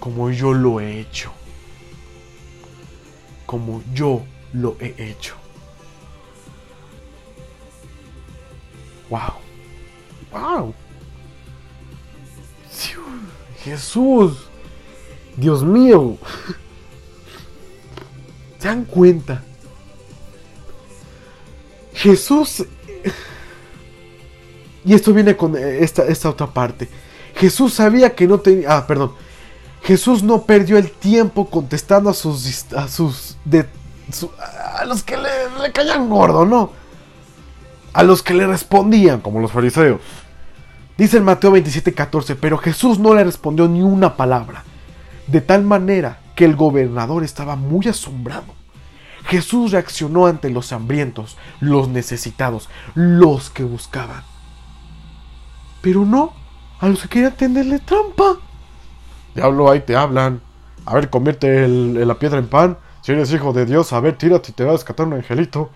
como 0.00 0.30
yo 0.30 0.52
lo 0.52 0.80
he 0.80 1.00
hecho. 1.00 1.30
Como 3.46 3.82
yo 3.92 4.22
lo 4.52 4.76
he 4.80 4.94
hecho. 4.98 5.34
Wow. 9.08 9.34
Wow. 10.32 10.74
Jesús. 13.62 14.48
Dios 15.36 15.62
mío. 15.62 16.16
¿Se 18.70 18.76
dan 18.76 18.84
cuenta? 18.84 19.42
Jesús... 21.92 22.64
Y 24.84 24.94
esto 24.94 25.12
viene 25.12 25.36
con 25.36 25.56
esta, 25.56 26.04
esta 26.04 26.30
otra 26.30 26.46
parte. 26.46 26.88
Jesús 27.34 27.74
sabía 27.74 28.14
que 28.14 28.28
no 28.28 28.38
tenía... 28.38 28.76
Ah, 28.76 28.86
perdón. 28.86 29.12
Jesús 29.82 30.22
no 30.22 30.42
perdió 30.42 30.78
el 30.78 30.92
tiempo 30.92 31.50
contestando 31.50 32.10
a 32.10 32.14
sus... 32.14 32.72
A, 32.72 32.86
sus 32.86 33.36
a 34.78 34.84
los 34.84 35.02
que 35.02 35.16
le, 35.16 35.28
le 35.60 35.72
caían 35.72 36.08
gordo, 36.08 36.46
¿no? 36.46 36.70
A 37.92 38.04
los 38.04 38.22
que 38.22 38.34
le 38.34 38.46
respondían, 38.46 39.20
como 39.20 39.40
los 39.40 39.50
fariseos. 39.50 40.00
Dice 40.96 41.16
en 41.16 41.24
Mateo 41.24 41.50
27:14, 41.56 42.36
pero 42.40 42.56
Jesús 42.56 43.00
no 43.00 43.14
le 43.14 43.24
respondió 43.24 43.66
ni 43.66 43.82
una 43.82 44.16
palabra, 44.16 44.62
de 45.26 45.40
tal 45.40 45.64
manera 45.64 46.20
que 46.36 46.44
el 46.44 46.56
gobernador 46.56 47.24
estaba 47.24 47.56
muy 47.56 47.88
asombrado. 47.88 48.59
Jesús 49.30 49.70
reaccionó 49.70 50.26
ante 50.26 50.50
los 50.50 50.72
hambrientos, 50.72 51.38
los 51.60 51.88
necesitados, 51.88 52.68
los 52.96 53.48
que 53.48 53.62
buscaban. 53.62 54.24
Pero 55.80 56.04
no 56.04 56.32
a 56.80 56.88
los 56.88 57.02
que 57.02 57.08
querían 57.08 57.36
tenderle 57.36 57.78
trampa. 57.78 58.38
Diablo, 59.36 59.70
ahí 59.70 59.82
te 59.82 59.94
hablan. 59.94 60.40
A 60.84 60.94
ver, 60.94 61.10
convierte 61.10 61.68
la 61.68 62.18
piedra 62.18 62.40
en 62.40 62.48
pan. 62.48 62.78
Si 63.02 63.12
eres 63.12 63.32
hijo 63.32 63.52
de 63.52 63.66
Dios, 63.66 63.92
a 63.92 64.00
ver, 64.00 64.18
tírate 64.18 64.50
y 64.50 64.54
te 64.54 64.64
va 64.64 64.70
a 64.70 64.72
descatar 64.72 65.06
un 65.06 65.12
angelito. 65.12 65.70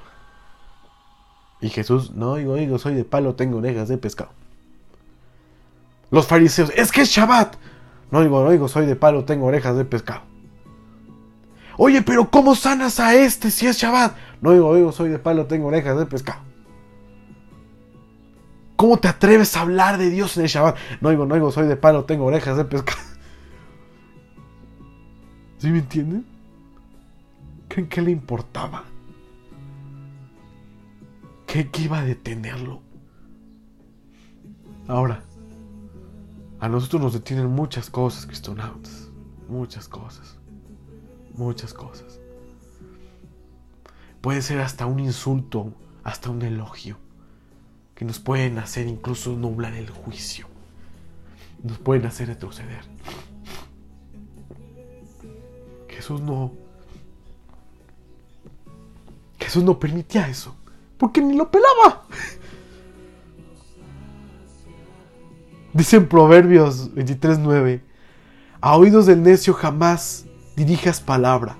Y 1.61 1.68
Jesús, 1.68 2.11
no, 2.11 2.34
digo, 2.34 2.56
digo, 2.56 2.80
soy 2.80 2.96
de 2.96 3.04
palo, 3.04 3.37
tengo 3.37 3.58
orejas 3.58 3.88
de 3.88 3.99
pescado. 3.99 4.30
Los 6.11 6.26
fariseos, 6.26 6.73
es 6.75 6.90
que 6.90 7.02
es 7.02 7.08
Shabbat. 7.08 7.54
No 8.11 8.20
digo, 8.20 8.42
no 8.42 8.50
digo, 8.50 8.66
soy 8.66 8.86
de 8.86 8.97
palo, 8.97 9.25
tengo 9.25 9.47
orejas 9.47 9.76
de 9.76 9.84
pescado. 9.84 10.33
Oye, 11.76 12.02
pero 12.02 12.30
¿cómo 12.30 12.54
sanas 12.54 13.00
a 13.00 13.15
este 13.15 13.50
si 13.50 13.67
es 13.67 13.78
Shabbat? 13.78 14.17
No 14.41 14.52
digo, 14.52 14.75
digo, 14.75 14.93
soy 14.93 15.08
de 15.08 15.19
palo, 15.19 15.47
tengo 15.47 15.69
orejas 15.69 15.99
de 15.99 16.06
pescado. 16.06 16.41
¿Cómo 18.76 18.99
te 18.99 19.08
atreves 19.08 19.56
a 19.56 19.63
hablar 19.63 19.99
de 19.99 20.10
Dios 20.10 20.37
en 20.37 20.45
el 20.45 20.49
Shabbat? 20.49 20.76
No 21.00 21.10
digo, 21.10 21.26
no 21.26 21.34
digo, 21.34 21.50
soy 21.50 21.67
de 21.67 21.76
palo, 21.76 22.04
tengo 22.04 22.26
orejas 22.26 22.56
de 22.56 22.65
pescado. 22.65 23.00
¿Sí 25.58 25.71
me 25.71 25.78
entienden? 25.78 26.26
¿Creen 27.69 27.89
que 27.89 28.02
le 28.02 28.10
importaba? 28.10 28.84
¿Qué, 31.47 31.71
qué 31.71 31.82
iba 31.82 31.99
a 31.99 32.04
detenerlo? 32.04 32.82
Ahora, 34.87 35.25
a 36.60 36.69
nosotros 36.69 37.00
nos 37.00 37.13
detienen 37.15 37.49
muchas 37.49 37.91
cosas, 37.91 38.26
cristonautas. 38.26 39.10
Muchas 39.49 39.89
cosas. 39.89 40.39
Muchas 41.34 41.75
cosas. 41.75 42.20
Puede 44.20 44.40
ser 44.40 44.60
hasta 44.60 44.86
un 44.86 45.00
insulto, 45.00 45.75
hasta 46.02 46.30
un 46.30 46.42
elogio, 46.42 46.97
que 47.94 48.04
nos 48.04 48.18
pueden 48.18 48.58
hacer 48.58 48.86
incluso 48.86 49.36
nublar 49.36 49.75
el 49.75 49.90
juicio. 49.90 50.47
Nos 51.62 51.78
pueden 51.78 52.06
hacer 52.06 52.28
retroceder. 52.28 52.84
Jesús 55.88 56.20
no... 56.20 56.52
Jesús 59.38 59.62
no 59.62 59.78
permitía 59.78 60.28
eso. 60.28 60.56
Porque 60.99 61.20
ni 61.20 61.36
lo 61.36 61.50
pelaba. 61.50 62.04
Dice 65.75 65.97
en 65.97 66.08
Proverbios 66.08 66.94
23:9, 66.94 67.80
a 68.60 68.76
oídos 68.76 69.06
del 69.06 69.23
necio 69.23 69.52
jamás 69.52 70.25
dirijas 70.56 71.00
palabra, 71.00 71.56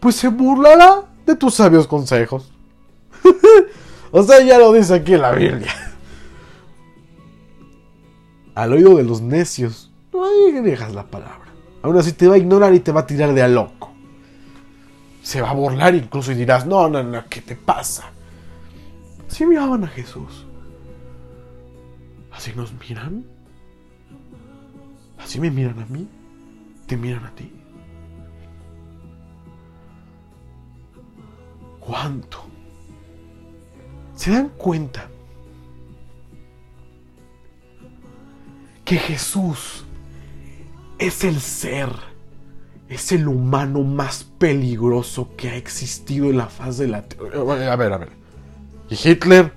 pues 0.00 0.16
se 0.16 0.28
burlará 0.28 1.04
de 1.26 1.36
tus 1.36 1.54
sabios 1.54 1.86
consejos. 1.86 2.52
o 4.10 4.22
sea, 4.22 4.42
ya 4.42 4.58
lo 4.58 4.72
dice 4.72 4.94
aquí 4.94 5.14
en 5.14 5.22
la 5.22 5.32
Biblia. 5.32 5.72
Al 8.54 8.72
oído 8.72 8.96
de 8.96 9.04
los 9.04 9.20
necios, 9.20 9.92
no 10.12 10.26
dirijas 10.52 10.94
la 10.94 11.04
palabra. 11.04 11.52
Aún 11.82 11.96
así 11.96 12.12
te 12.12 12.26
va 12.26 12.34
a 12.34 12.38
ignorar 12.38 12.74
y 12.74 12.80
te 12.80 12.92
va 12.92 13.00
a 13.00 13.06
tirar 13.06 13.32
de 13.32 13.42
a 13.42 13.48
loco. 13.48 13.92
Se 15.22 15.40
va 15.40 15.50
a 15.50 15.54
burlar 15.54 15.94
incluso 15.94 16.32
y 16.32 16.34
dirás, 16.34 16.66
no, 16.66 16.88
no, 16.88 17.02
no, 17.02 17.24
¿qué 17.28 17.40
te 17.40 17.54
pasa? 17.54 18.10
Así 19.28 19.44
miraban 19.46 19.84
a 19.84 19.88
Jesús. 19.88 20.46
Así 22.32 22.52
nos 22.54 22.72
miran. 22.72 23.24
Así 25.18 25.40
me 25.40 25.50
miran 25.50 25.80
a 25.80 25.86
mí, 25.86 26.08
te 26.86 26.96
miran 26.96 27.26
a 27.26 27.30
ti. 27.34 27.52
¿Cuánto? 31.88 32.44
¿Se 34.14 34.30
dan 34.30 34.50
cuenta? 34.50 35.08
Que 38.84 38.96
Jesús 38.96 39.86
es 40.98 41.24
el 41.24 41.40
ser, 41.40 41.88
es 42.90 43.10
el 43.10 43.26
humano 43.26 43.84
más 43.84 44.24
peligroso 44.24 45.30
que 45.34 45.48
ha 45.48 45.56
existido 45.56 46.26
en 46.26 46.36
la 46.36 46.48
faz 46.48 46.76
de 46.76 46.88
la 46.88 47.08
tierra. 47.08 47.40
A 47.72 47.76
ver, 47.76 47.92
a 47.94 47.96
ver. 47.96 48.10
¿Y 48.90 49.08
Hitler? 49.08 49.50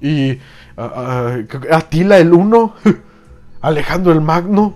y 0.00 0.38
Atila 0.76 2.18
el 2.18 2.32
Uno, 2.32 2.74
Alejandro 3.68 4.12
el 4.12 4.22
Magno. 4.22 4.74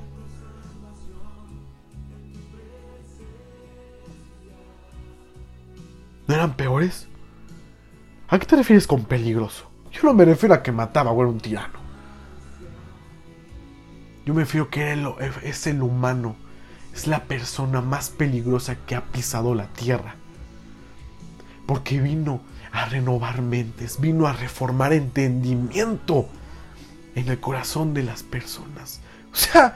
¿No 6.28 6.34
eran 6.34 6.54
peores? 6.56 7.08
¿A 8.28 8.38
qué 8.38 8.44
te 8.44 8.56
refieres 8.56 8.86
con 8.86 9.04
peligroso? 9.04 9.70
Yo 9.90 10.02
no 10.04 10.12
me 10.12 10.26
refiero 10.26 10.54
a 10.54 10.62
que 10.62 10.72
mataba 10.72 11.10
o 11.10 11.20
era 11.22 11.30
un 11.30 11.40
tirano. 11.40 11.80
Yo 14.26 14.34
me 14.34 14.42
refiero 14.42 14.68
que 14.68 14.92
es 15.42 15.66
el 15.66 15.82
humano, 15.82 16.36
es 16.94 17.06
la 17.06 17.24
persona 17.24 17.80
más 17.80 18.10
peligrosa 18.10 18.76
que 18.86 18.94
ha 18.94 19.04
pisado 19.06 19.54
la 19.54 19.68
tierra. 19.68 20.16
Porque 21.66 21.98
vino 21.98 22.42
a 22.72 22.84
renovar 22.84 23.40
mentes, 23.40 24.00
vino 24.00 24.26
a 24.26 24.34
reformar 24.34 24.92
entendimiento 24.92 26.28
en 27.14 27.28
el 27.28 27.40
corazón 27.40 27.94
de 27.94 28.02
las 28.02 28.22
personas. 28.22 29.00
O 29.32 29.36
sea, 29.36 29.74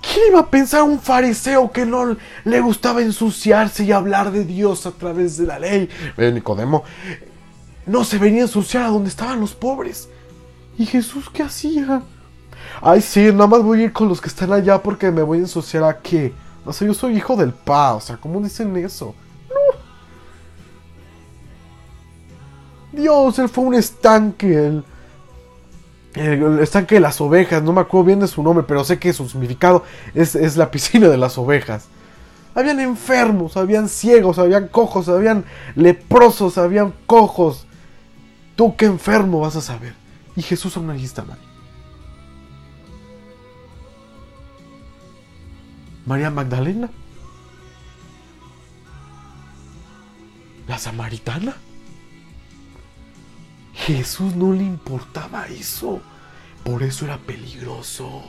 ¿quién 0.00 0.28
iba 0.30 0.40
a 0.40 0.50
pensar 0.50 0.82
un 0.82 0.98
fariseo 0.98 1.70
que 1.70 1.84
no 1.84 2.16
le 2.44 2.60
gustaba 2.60 3.02
ensuciarse 3.02 3.84
y 3.84 3.92
hablar 3.92 4.30
de 4.30 4.44
Dios 4.44 4.86
a 4.86 4.92
través 4.92 5.36
de 5.36 5.46
la 5.46 5.58
ley? 5.58 5.88
Nicodemo 6.16 6.84
no 7.86 8.04
se 8.04 8.18
venía 8.18 8.42
a 8.42 8.46
ensuciar 8.46 8.84
a 8.84 8.88
donde 8.88 9.08
estaban 9.08 9.40
los 9.40 9.54
pobres. 9.54 10.08
¿Y 10.78 10.86
Jesús 10.86 11.28
qué 11.30 11.42
hacía? 11.42 12.02
Ay, 12.80 13.00
sí, 13.00 13.24
nada 13.32 13.46
más 13.46 13.62
voy 13.62 13.80
a 13.80 13.84
ir 13.84 13.92
con 13.92 14.08
los 14.08 14.20
que 14.20 14.28
están 14.28 14.52
allá 14.52 14.82
porque 14.82 15.10
me 15.10 15.22
voy 15.22 15.38
a 15.38 15.42
ensuciar 15.42 15.84
a 15.84 15.98
qué. 15.98 16.32
O 16.64 16.72
sea, 16.72 16.86
yo 16.86 16.94
soy 16.94 17.16
hijo 17.16 17.36
del 17.36 17.52
pa, 17.52 17.94
o 17.94 18.00
sea, 18.00 18.16
¿cómo 18.16 18.40
dicen 18.40 18.74
eso? 18.76 19.14
Dios, 22.92 23.38
él 23.38 23.48
fue 23.48 23.64
un 23.64 23.74
estanque. 23.74 24.82
El, 26.14 26.60
estanque 26.60 26.96
de 26.96 27.00
las 27.00 27.20
ovejas. 27.20 27.62
No 27.62 27.72
me 27.72 27.80
acuerdo 27.80 28.06
bien 28.06 28.20
de 28.20 28.28
su 28.28 28.42
nombre, 28.42 28.64
pero 28.66 28.84
sé 28.84 28.98
que 28.98 29.12
su 29.12 29.28
significado 29.28 29.84
es, 30.14 30.34
es 30.34 30.56
la 30.56 30.70
piscina 30.70 31.08
de 31.08 31.16
las 31.16 31.38
ovejas. 31.38 31.88
Habían 32.54 32.78
enfermos, 32.78 33.56
habían 33.56 33.88
ciegos, 33.88 34.38
habían 34.38 34.68
cojos, 34.68 35.08
habían 35.08 35.44
leprosos, 35.74 36.56
habían 36.56 36.94
cojos. 37.06 37.66
Tú 38.54 38.76
qué 38.76 38.86
enfermo 38.86 39.40
vas 39.40 39.56
a 39.56 39.60
saber. 39.60 39.94
Y 40.36 40.42
Jesús 40.42 40.76
aún 40.76 40.90
allí 40.90 41.04
estaba. 41.04 41.36
María 46.06 46.30
Magdalena. 46.30 46.90
La 50.68 50.78
samaritana. 50.78 51.56
Jesús 53.74 54.34
no 54.36 54.52
le 54.52 54.62
importaba 54.62 55.46
eso. 55.48 56.00
Por 56.64 56.82
eso 56.82 57.04
era 57.04 57.18
peligroso. 57.18 58.22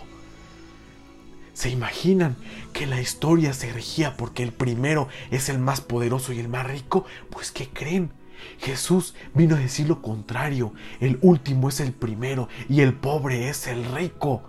¿Se 1.54 1.70
imaginan 1.70 2.36
que 2.74 2.86
la 2.86 3.00
historia 3.00 3.54
se 3.54 3.72
regía 3.72 4.18
porque 4.18 4.44
el 4.44 4.52
primero 4.52 5.08
es 5.32 5.48
el 5.48 5.60
más 5.60 5.80
poderoso 5.80 6.34
y 6.34 6.40
el 6.40 6.50
más 6.50 6.68
rico? 6.68 7.06
Pues 7.30 7.52
¿qué 7.52 7.70
creen? 7.70 8.12
Jesús 8.60 9.16
vino 9.34 9.56
a 9.56 9.60
decir 9.60 9.88
lo 9.88 10.02
contrario. 10.02 10.74
El 11.00 11.18
último 11.22 11.70
es 11.70 11.80
el 11.80 11.94
primero 11.94 12.50
y 12.68 12.82
el 12.82 12.94
pobre 12.94 13.48
es 13.48 13.68
el 13.68 13.86
rico 13.86 14.44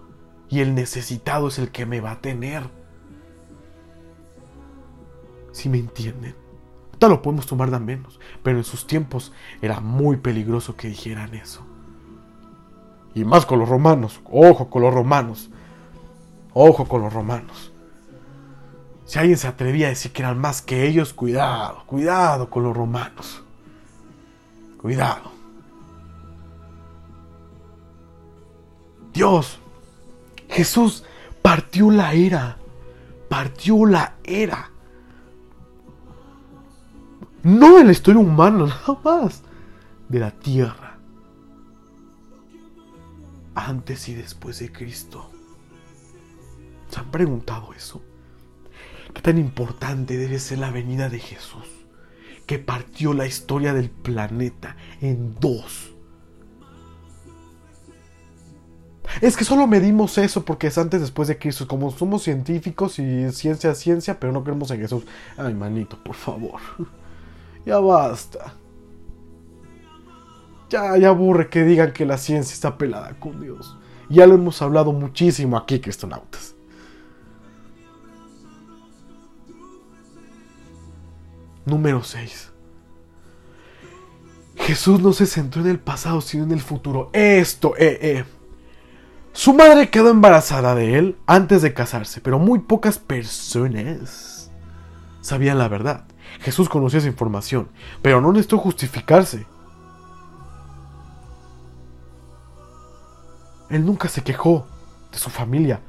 y 0.48 0.60
el 0.60 0.74
necesitado 0.74 1.48
es 1.48 1.58
el 1.58 1.70
que 1.70 1.86
me 1.86 2.00
va 2.00 2.12
a 2.12 2.20
tener. 2.20 2.64
Si 5.52 5.68
me 5.68 5.78
entienden. 5.78 6.45
Ahorita 6.96 7.08
lo 7.08 7.20
podemos 7.20 7.44
tomar 7.44 7.70
de 7.70 7.78
menos, 7.78 8.18
pero 8.42 8.56
en 8.56 8.64
sus 8.64 8.86
tiempos 8.86 9.30
era 9.60 9.80
muy 9.80 10.16
peligroso 10.16 10.76
que 10.76 10.88
dijeran 10.88 11.34
eso. 11.34 11.60
Y 13.14 13.22
más 13.22 13.44
con 13.44 13.58
los 13.58 13.68
romanos, 13.68 14.22
ojo 14.24 14.70
con 14.70 14.80
los 14.80 14.94
romanos, 14.94 15.50
ojo 16.54 16.88
con 16.88 17.02
los 17.02 17.12
romanos. 17.12 17.70
Si 19.04 19.18
alguien 19.18 19.36
se 19.36 19.46
atrevía 19.46 19.88
a 19.88 19.90
decir 19.90 20.10
que 20.12 20.22
eran 20.22 20.38
más 20.38 20.62
que 20.62 20.86
ellos, 20.86 21.12
cuidado, 21.12 21.82
cuidado 21.84 22.48
con 22.48 22.62
los 22.62 22.74
romanos. 22.74 23.42
Cuidado. 24.80 25.30
Dios, 29.12 29.58
Jesús 30.48 31.04
partió 31.42 31.90
la 31.90 32.14
era, 32.14 32.56
partió 33.28 33.84
la 33.84 34.14
era 34.24 34.70
no 37.46 37.78
en 37.78 37.86
la 37.86 37.92
historia 37.92 38.20
humana, 38.20 38.66
nada 38.88 38.98
más. 39.04 39.42
De 40.08 40.18
la 40.18 40.32
tierra. 40.32 40.98
Antes 43.54 44.08
y 44.08 44.14
después 44.14 44.58
de 44.58 44.72
Cristo. 44.72 45.30
¿Se 46.88 46.98
han 46.98 47.10
preguntado 47.10 47.72
eso? 47.72 48.02
¿Qué 49.14 49.22
tan 49.22 49.38
importante 49.38 50.16
debe 50.16 50.40
ser 50.40 50.58
la 50.58 50.70
venida 50.72 51.08
de 51.08 51.20
Jesús? 51.20 51.64
Que 52.46 52.58
partió 52.58 53.14
la 53.14 53.26
historia 53.26 53.72
del 53.72 53.90
planeta 53.90 54.76
en 55.00 55.34
dos. 55.36 55.92
Es 59.20 59.36
que 59.36 59.44
solo 59.44 59.68
medimos 59.68 60.18
eso 60.18 60.44
porque 60.44 60.66
es 60.66 60.78
antes 60.78 61.00
después 61.00 61.28
de 61.28 61.38
Cristo. 61.38 61.68
Como 61.68 61.92
somos 61.92 62.24
científicos 62.24 62.98
y 62.98 63.30
ciencia 63.30 63.74
ciencia, 63.76 64.18
pero 64.18 64.32
no 64.32 64.42
creemos 64.42 64.70
en 64.72 64.80
Jesús. 64.80 65.04
Ay, 65.36 65.54
manito, 65.54 65.96
por 66.02 66.16
favor. 66.16 66.60
Ya 67.66 67.80
basta. 67.80 68.54
Ya, 70.70 70.96
ya 70.96 71.08
aburre 71.08 71.48
que 71.50 71.64
digan 71.64 71.92
que 71.92 72.06
la 72.06 72.16
ciencia 72.16 72.54
está 72.54 72.78
pelada 72.78 73.18
con 73.18 73.40
Dios. 73.40 73.76
Ya 74.08 74.26
lo 74.26 74.36
hemos 74.36 74.62
hablado 74.62 74.92
muchísimo 74.92 75.56
aquí, 75.56 75.80
cristonautas. 75.80 76.54
Número 81.64 82.04
6. 82.04 82.52
Jesús 84.58 85.00
no 85.00 85.12
se 85.12 85.26
centró 85.26 85.62
en 85.62 85.68
el 85.68 85.80
pasado, 85.80 86.20
sino 86.20 86.44
en 86.44 86.52
el 86.52 86.60
futuro. 86.60 87.10
Esto, 87.12 87.74
eh, 87.76 87.98
eh. 88.00 88.24
Su 89.32 89.52
madre 89.52 89.90
quedó 89.90 90.10
embarazada 90.10 90.74
de 90.76 90.98
él 90.98 91.16
antes 91.26 91.62
de 91.62 91.74
casarse, 91.74 92.20
pero 92.20 92.38
muy 92.38 92.60
pocas 92.60 92.98
personas 92.98 94.50
sabían 95.20 95.58
la 95.58 95.68
verdad. 95.68 96.04
Jesús 96.40 96.68
conocía 96.68 96.98
esa 96.98 97.08
información, 97.08 97.68
pero 98.02 98.20
no 98.20 98.32
necesitó 98.32 98.58
justificarse. 98.58 99.46
Él 103.68 103.84
nunca 103.84 104.08
se 104.08 104.22
quejó 104.22 104.66
de 105.10 105.18
su 105.18 105.28
familia. 105.30 105.80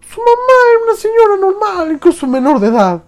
Su 0.00 0.20
mamá 0.20 0.52
era 0.72 0.82
una 0.84 0.96
señora 0.96 1.36
normal, 1.40 1.92
incluso 1.92 2.26
menor 2.26 2.58
de 2.58 2.66
edad. 2.68 3.04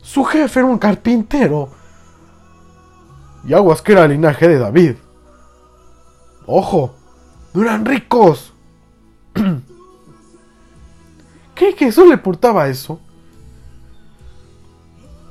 Su 0.00 0.24
jefe 0.24 0.60
era 0.60 0.68
un 0.68 0.78
carpintero. 0.78 1.70
Y 3.44 3.54
aguas 3.54 3.82
que 3.82 3.92
era 3.92 4.04
el 4.04 4.12
linaje 4.12 4.46
de 4.46 4.58
David. 4.58 4.94
Ojo, 6.46 6.94
no 7.54 7.62
eran 7.62 7.84
ricos. 7.84 8.52
¿Qué 11.54 11.72
Jesús 11.72 12.08
le 12.08 12.18
portaba 12.18 12.68
eso? 12.68 13.00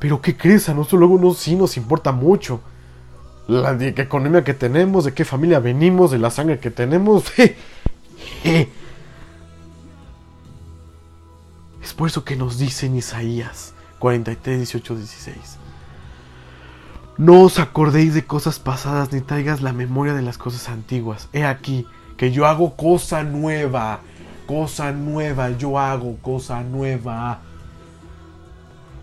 Pero 0.01 0.19
¿qué 0.19 0.35
crees? 0.35 0.67
A 0.67 0.73
nosotros 0.73 0.99
luego 0.99 1.17
no, 1.19 1.35
sí 1.35 1.55
nos 1.55 1.77
importa 1.77 2.11
mucho. 2.11 2.59
La 3.47 3.75
de 3.75 3.93
qué 3.93 4.01
economía 4.01 4.43
que 4.43 4.55
tenemos, 4.55 5.05
de 5.05 5.13
qué 5.13 5.25
familia 5.25 5.59
venimos, 5.59 6.09
de 6.09 6.17
la 6.17 6.31
sangre 6.31 6.57
que 6.57 6.71
tenemos. 6.71 7.25
es 8.43 8.67
por 11.95 12.07
eso 12.07 12.25
que 12.25 12.35
nos 12.35 12.57
dice 12.57 12.87
en 12.87 12.95
Isaías 12.95 13.75
43, 13.99 14.57
18, 14.57 14.95
16. 14.95 15.37
No 17.19 17.41
os 17.41 17.59
acordéis 17.59 18.15
de 18.15 18.25
cosas 18.25 18.57
pasadas 18.57 19.13
ni 19.13 19.21
traigas 19.21 19.61
la 19.61 19.71
memoria 19.71 20.15
de 20.15 20.23
las 20.23 20.39
cosas 20.39 20.67
antiguas. 20.67 21.29
He 21.31 21.45
aquí 21.45 21.85
que 22.17 22.31
yo 22.31 22.47
hago 22.47 22.75
cosa 22.75 23.21
nueva. 23.21 23.99
Cosa 24.47 24.93
nueva, 24.93 25.51
yo 25.51 25.77
hago 25.77 26.17
cosa 26.23 26.63
nueva. 26.63 27.41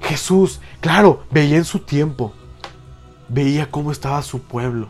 Jesús, 0.01 0.61
claro, 0.81 1.25
veía 1.31 1.57
en 1.57 1.65
su 1.65 1.81
tiempo, 1.81 2.33
veía 3.29 3.71
cómo 3.71 3.93
estaba 3.93 4.23
su 4.23 4.41
pueblo, 4.41 4.89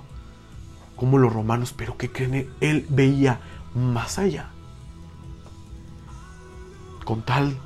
cómo 0.97 1.18
los 1.18 1.33
romanos, 1.33 1.75
pero 1.77 1.97
¿qué 1.97 2.11
creen? 2.11 2.51
Él 2.61 2.87
veía 2.88 3.40
más 3.75 4.18
allá, 4.18 4.51
con 7.05 7.23
tal 7.23 7.57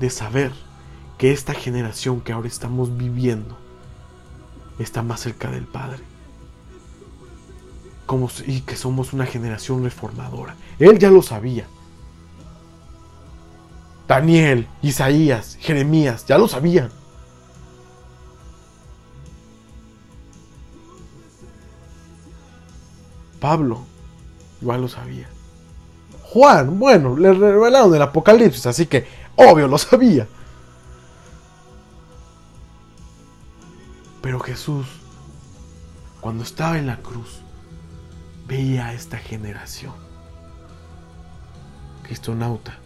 de 0.00 0.10
saber 0.10 0.52
que 1.18 1.32
esta 1.32 1.54
generación 1.54 2.20
que 2.20 2.32
ahora 2.32 2.48
estamos 2.48 2.96
viviendo 2.96 3.56
está 4.78 5.02
más 5.02 5.20
cerca 5.20 5.50
del 5.50 5.66
Padre. 5.66 6.00
Como, 8.06 8.28
y 8.46 8.62
que 8.62 8.76
somos 8.76 9.12
una 9.12 9.26
generación 9.26 9.84
reformadora. 9.84 10.56
Él 10.78 10.98
ya 10.98 11.10
lo 11.10 11.22
sabía. 11.22 11.66
Daniel, 14.12 14.68
Isaías, 14.82 15.56
Jeremías, 15.58 16.26
ya 16.26 16.36
lo 16.36 16.46
sabían. 16.46 16.90
Pablo, 23.40 23.86
igual 24.60 24.82
lo 24.82 24.88
sabía. 24.88 25.30
Juan, 26.24 26.78
bueno, 26.78 27.16
le 27.16 27.32
revelaron 27.32 27.94
el 27.94 28.02
Apocalipsis, 28.02 28.66
así 28.66 28.84
que 28.84 29.06
obvio 29.34 29.66
lo 29.66 29.78
sabía. 29.78 30.28
Pero 34.20 34.40
Jesús, 34.40 34.86
cuando 36.20 36.44
estaba 36.44 36.76
en 36.76 36.86
la 36.86 36.98
cruz, 36.98 37.40
veía 38.46 38.88
a 38.88 38.92
esta 38.92 39.16
generación. 39.16 39.94
Cristonauta 42.02 42.81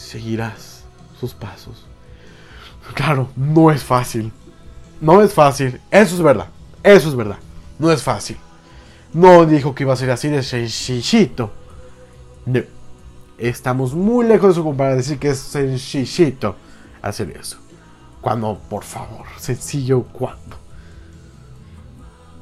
seguirás 0.00 0.84
sus 1.18 1.34
pasos. 1.34 1.86
Claro, 2.94 3.28
no 3.36 3.70
es 3.70 3.84
fácil. 3.84 4.32
No 5.00 5.22
es 5.22 5.32
fácil. 5.32 5.80
Eso 5.90 6.16
es 6.16 6.22
verdad. 6.22 6.48
Eso 6.82 7.08
es 7.08 7.14
verdad. 7.14 7.38
No 7.78 7.92
es 7.92 8.02
fácil. 8.02 8.36
No 9.12 9.44
dijo 9.46 9.74
que 9.74 9.84
iba 9.84 9.92
a 9.92 9.96
ser 9.96 10.10
así 10.10 10.28
de 10.28 10.42
sencillito. 10.42 11.52
No. 12.46 12.60
Estamos 13.38 13.94
muy 13.94 14.26
lejos 14.26 14.48
de 14.48 14.52
eso 14.52 14.62
como 14.62 14.76
para 14.76 14.96
decir 14.96 15.18
que 15.18 15.30
es 15.30 15.38
sencillito 15.38 16.56
hacer 17.02 17.30
eso. 17.38 17.58
Cuando, 18.20 18.58
por 18.68 18.84
favor, 18.84 19.26
sencillo, 19.38 20.02
cuando. 20.02 20.56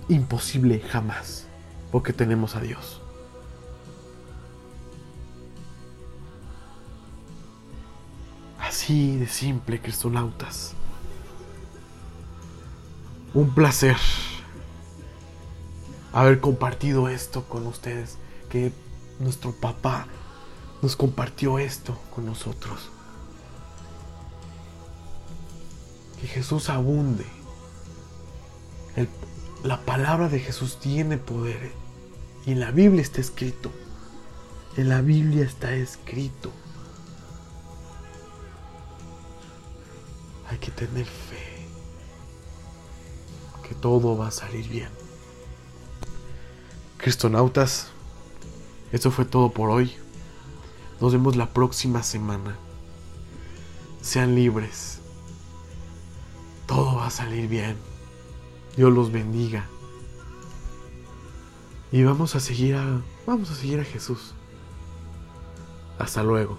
Imposible 0.08 0.80
jamás. 0.80 1.46
Porque 1.90 2.12
tenemos 2.12 2.56
a 2.56 2.60
Dios. 2.60 3.00
Así 8.68 9.16
de 9.16 9.26
simple, 9.26 9.80
cristonautas. 9.80 10.74
Un 13.32 13.54
placer 13.54 13.96
haber 16.12 16.40
compartido 16.40 17.08
esto 17.08 17.44
con 17.44 17.66
ustedes. 17.66 18.18
Que 18.50 18.70
nuestro 19.20 19.52
papá 19.52 20.06
nos 20.82 20.96
compartió 20.96 21.58
esto 21.58 21.98
con 22.14 22.26
nosotros. 22.26 22.90
Que 26.20 26.26
Jesús 26.26 26.68
abunde. 26.68 27.24
la 29.64 29.80
palabra 29.80 30.28
de 30.28 30.40
Jesús 30.40 30.78
tiene 30.78 31.16
poder. 31.16 31.72
Y 32.44 32.52
en 32.52 32.60
la 32.60 32.70
Biblia 32.70 33.00
está 33.00 33.22
escrito. 33.22 33.72
En 34.76 34.90
la 34.90 35.00
Biblia 35.00 35.46
está 35.46 35.72
escrito 35.72 36.52
que 40.68 40.86
tener 40.86 41.06
fe 41.06 41.66
que 43.66 43.74
todo 43.74 44.16
va 44.16 44.28
a 44.28 44.30
salir 44.30 44.68
bien. 44.68 44.90
Cristonautas, 46.98 47.88
esto 48.92 49.10
fue 49.10 49.24
todo 49.24 49.50
por 49.50 49.70
hoy. 49.70 49.94
Nos 51.00 51.12
vemos 51.12 51.36
la 51.36 51.50
próxima 51.50 52.02
semana. 52.02 52.56
Sean 54.02 54.34
libres. 54.34 54.98
Todo 56.66 56.96
va 56.96 57.06
a 57.06 57.10
salir 57.10 57.48
bien. 57.48 57.76
Dios 58.76 58.92
los 58.92 59.10
bendiga. 59.10 59.66
Y 61.92 62.02
vamos 62.02 62.34
a 62.34 62.40
seguir 62.40 62.74
a 62.76 63.00
vamos 63.26 63.50
a 63.50 63.54
seguir 63.54 63.80
a 63.80 63.84
Jesús. 63.84 64.34
Hasta 65.98 66.22
luego. 66.22 66.58